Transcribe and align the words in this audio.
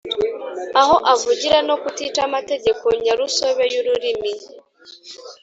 aho 0.81 0.95
avugira 1.13 1.57
no 1.67 1.75
kutica 1.81 2.19
amategeko 2.27 2.85
nyarusobe 3.03 3.63
y’ururimi 3.73 4.31